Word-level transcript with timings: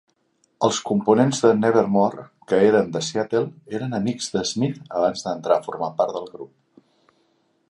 Els 0.67 0.77
components 0.91 1.41
de 1.43 1.51
Nevermore, 1.57 2.25
que 2.53 2.63
eren 2.71 2.89
de 2.97 3.03
Seattle, 3.11 3.45
eren 3.81 3.95
amics 4.01 4.33
de 4.39 4.45
Smyth 4.55 4.83
abans 5.03 5.27
d'entrar 5.29 5.61
a 5.61 5.67
formar 5.71 5.95
part 6.03 6.19
del 6.21 6.31
grup. 6.37 6.55